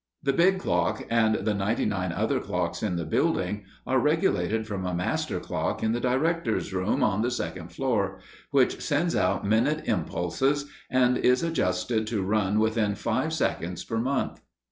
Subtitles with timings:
[0.23, 4.83] The big clock and the ninety nine other clocks in the building are regulated from
[4.83, 8.19] a master clock in the Directors' Room, on the second floor,
[8.49, 14.41] which sends out minute impulses, and is adjusted to run within five seconds per month.